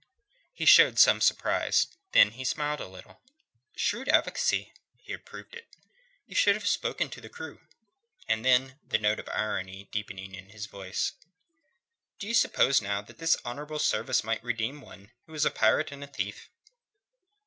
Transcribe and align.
He 0.51 0.65
showed 0.65 0.97
some 0.97 1.21
surprise. 1.21 1.85
Then 2.11 2.31
he 2.31 2.43
smiled 2.43 2.79
a 2.79 2.87
little. 2.87 3.21
"Shrewd 3.75 4.09
advocacy," 4.09 4.73
he 4.97 5.13
approved 5.13 5.53
it. 5.53 5.67
"You 6.25 6.33
should 6.33 6.55
have 6.55 6.67
spoken 6.67 7.11
to 7.11 7.21
the 7.21 7.29
crew." 7.29 7.61
And 8.27 8.43
then, 8.43 8.79
the 8.83 8.97
note 8.97 9.19
of 9.19 9.29
irony 9.29 9.89
deepening 9.91 10.33
in 10.33 10.49
his 10.49 10.65
voice: 10.65 11.11
"Do 12.17 12.27
you 12.27 12.33
suppose 12.33 12.81
now 12.81 13.03
that 13.03 13.19
this 13.19 13.37
honourable 13.45 13.77
service 13.77 14.23
might 14.23 14.43
redeem 14.43 14.81
one 14.81 15.11
who 15.27 15.33
was 15.33 15.45
a 15.45 15.51
pirate 15.51 15.91
and 15.91 16.03
a 16.03 16.07
thief?" 16.07 16.49